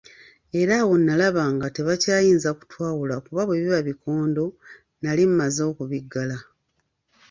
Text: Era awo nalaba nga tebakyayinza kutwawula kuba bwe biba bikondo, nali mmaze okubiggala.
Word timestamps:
Era 0.59 0.73
awo 0.81 0.93
nalaba 1.07 1.43
nga 1.55 1.67
tebakyayinza 1.75 2.49
kutwawula 2.57 3.15
kuba 3.25 3.41
bwe 3.45 3.61
biba 3.63 3.79
bikondo, 3.89 4.45
nali 5.01 5.23
mmaze 5.29 5.61
okubiggala. 5.71 6.37